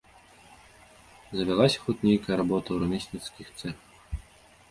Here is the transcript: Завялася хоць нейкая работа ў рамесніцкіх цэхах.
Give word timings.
Завялася 1.39 1.83
хоць 1.83 1.97
нейкая 2.07 2.35
работа 2.41 2.67
ў 2.71 2.77
рамесніцкіх 2.85 3.47
цэхах. 3.61 4.27